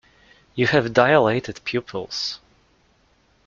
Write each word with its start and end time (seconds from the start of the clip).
You 0.55 0.65
have 0.65 0.93
dilated 0.93 1.63
pupils. 1.63 2.39